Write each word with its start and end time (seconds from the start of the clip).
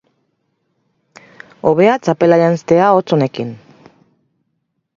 Hobea 1.71 1.99
txapela 2.07 2.41
janztea 2.45 2.89
hotz 2.95 3.07
honekin. 3.19 3.55